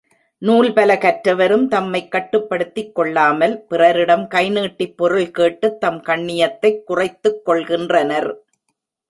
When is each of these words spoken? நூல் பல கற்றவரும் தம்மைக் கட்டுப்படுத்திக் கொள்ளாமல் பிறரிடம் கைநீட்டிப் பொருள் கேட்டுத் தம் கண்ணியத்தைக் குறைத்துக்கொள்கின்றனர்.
நூல் 0.41 0.73
பல 0.73 0.95
கற்றவரும் 0.95 1.67
தம்மைக் 1.67 2.11
கட்டுப்படுத்திக் 2.11 2.95
கொள்ளாமல் 2.95 3.65
பிறரிடம் 3.67 4.27
கைநீட்டிப் 4.31 4.97
பொருள் 4.97 5.31
கேட்டுத் 5.31 5.79
தம் 5.79 6.01
கண்ணியத்தைக் 6.01 6.83
குறைத்துக்கொள்கின்றனர். 6.87 8.29